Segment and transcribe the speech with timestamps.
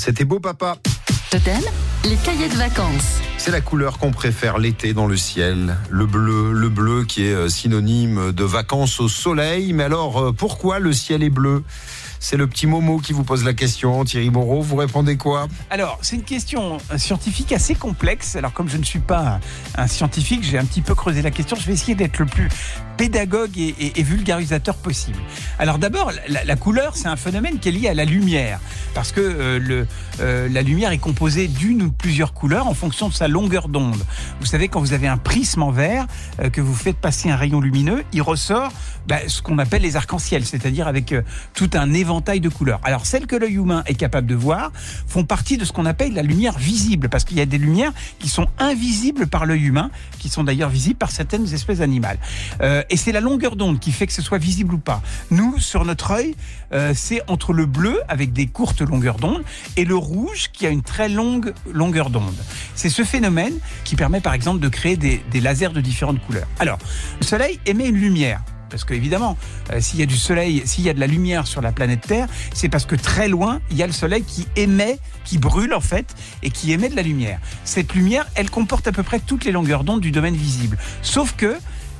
[0.00, 0.76] C'était beau papa.
[1.28, 1.60] Totem,
[2.04, 3.18] les cahiers de vacances.
[3.36, 5.76] C'est la couleur qu'on préfère l'été dans le ciel.
[5.90, 9.72] Le bleu, le bleu qui est euh, synonyme de vacances au soleil.
[9.72, 11.64] Mais alors, euh, pourquoi le ciel est bleu?
[12.20, 14.04] C'est le petit Momo qui vous pose la question.
[14.04, 15.48] Thierry Moreau, vous répondez quoi?
[15.70, 18.36] Alors, c'est une question scientifique assez complexe.
[18.36, 19.40] Alors, comme je ne suis pas
[19.76, 21.56] un scientifique, j'ai un petit peu creusé la question.
[21.56, 22.48] Je vais essayer d'être le plus
[22.96, 25.18] pédagogue et, vulgarisateur possible.
[25.60, 28.58] Alors, d'abord, la, couleur, c'est un phénomène qui est lié à la lumière.
[28.92, 29.84] Parce que euh,
[30.20, 34.02] euh, la lumière est composée d'une ou plusieurs couleurs en fonction de sa longueur d'onde.
[34.40, 36.06] Vous savez, quand vous avez un prisme en verre,
[36.40, 38.72] euh, que vous faites passer un rayon lumineux, il ressort
[39.06, 41.14] bah, ce qu'on appelle les arcs-en-ciel, c'est-à-dire avec
[41.54, 42.80] tout un événement de couleurs.
[42.84, 44.72] Alors celles que l'œil humain est capable de voir
[45.06, 47.92] font partie de ce qu'on appelle la lumière visible, parce qu'il y a des lumières
[48.18, 52.18] qui sont invisibles par l'œil humain, qui sont d'ailleurs visibles par certaines espèces animales.
[52.62, 55.02] Euh, et c'est la longueur d'onde qui fait que ce soit visible ou pas.
[55.30, 56.34] Nous, sur notre œil,
[56.72, 59.44] euh, c'est entre le bleu avec des courtes longueurs d'onde
[59.76, 62.36] et le rouge qui a une très longue longueur d'onde.
[62.74, 63.54] C'est ce phénomène
[63.84, 66.48] qui permet par exemple de créer des lasers de différentes couleurs.
[66.58, 66.78] Alors,
[67.20, 69.36] le Soleil émet une lumière parce qu'évidemment,
[69.72, 72.02] euh, s'il y a du soleil, s'il y a de la lumière sur la planète
[72.02, 75.74] Terre, c'est parce que très loin, il y a le soleil qui émet, qui brûle
[75.74, 77.40] en fait, et qui émet de la lumière.
[77.64, 80.78] Cette lumière, elle comporte à peu près toutes les longueurs d'onde du domaine visible.
[81.02, 81.56] Sauf que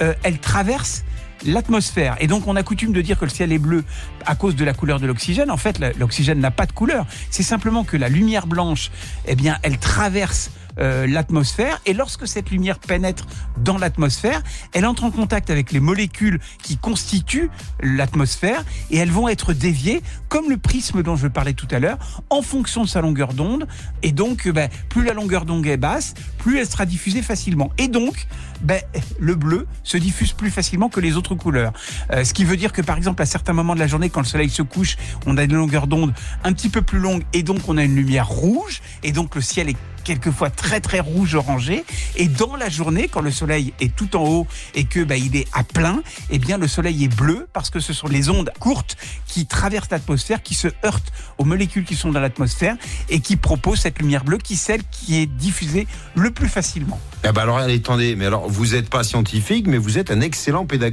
[0.00, 1.04] euh, elle traverse
[1.44, 2.16] l'atmosphère.
[2.20, 3.84] Et donc on a coutume de dire que le ciel est bleu
[4.26, 5.50] à cause de la couleur de l'oxygène.
[5.50, 7.06] En fait, l'oxygène n'a pas de couleur.
[7.30, 8.90] C'est simplement que la lumière blanche,
[9.26, 11.80] eh bien, elle traverse euh, l'atmosphère.
[11.86, 13.26] Et lorsque cette lumière pénètre
[13.58, 14.42] dans l'atmosphère,
[14.72, 20.02] elle entre en contact avec les molécules qui constituent l'atmosphère et elles vont être déviées
[20.28, 21.98] comme le prisme dont je parlais tout à l'heure
[22.30, 23.66] en fonction de sa longueur d'onde.
[24.02, 27.70] Et donc ben, plus la longueur d'onde est basse, plus elle sera diffusée facilement.
[27.78, 28.26] Et donc
[28.62, 28.80] ben,
[29.18, 31.72] le bleu se diffuse plus facilement que les autres couleurs.
[32.12, 34.20] Euh, ce qui veut dire que par exemple à certains moments de la journée quand
[34.20, 36.14] le soleil se couche, on a une longueur d'onde
[36.44, 38.80] un petit peu plus longue et donc on a une lumière rouge.
[39.02, 41.84] Et donc le ciel est quelquefois très très rouge orangé
[42.16, 45.36] et dans la journée quand le soleil est tout en haut et que bah, il
[45.36, 48.50] est à plein eh bien le soleil est bleu parce que ce sont les ondes
[48.58, 48.96] courtes
[49.26, 52.76] qui traversent l'atmosphère qui se heurtent aux molécules qui sont dans l'atmosphère
[53.08, 57.00] et qui proposent cette lumière bleue qui est celle qui est diffusée le plus facilement.
[57.24, 60.66] Eh ben alors attendez mais alors vous n'êtes pas scientifique mais vous êtes un excellent
[60.66, 60.72] pédagogue